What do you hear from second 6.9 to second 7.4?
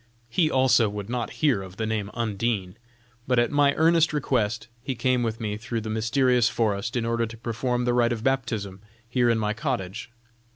in order to